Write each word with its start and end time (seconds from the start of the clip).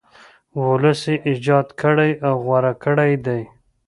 ولس 0.65 1.01
یې 1.11 1.15
ایجاد 1.27 1.67
کړی 1.81 2.11
او 2.27 2.33
غوره 2.45 2.73
کړی 2.83 3.11
دی. 3.25 3.41